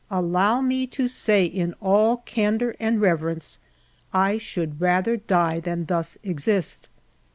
[0.09, 3.59] Allow me to say in all candor and reverence,
[4.11, 6.87] I should rather die than thus exist.